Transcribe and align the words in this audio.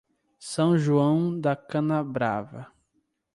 São 0.39 0.75
João 0.75 1.39
da 1.39 1.55
Canabrava 1.55 2.71